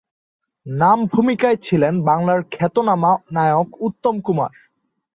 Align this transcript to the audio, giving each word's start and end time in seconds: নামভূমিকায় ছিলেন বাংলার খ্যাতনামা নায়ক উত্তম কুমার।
নামভূমিকায় 0.65 1.57
ছিলেন 1.61 1.93
বাংলার 2.01 2.41
খ্যাতনামা 2.51 3.11
নায়ক 3.31 3.69
উত্তম 3.81 4.15
কুমার। 4.19 4.51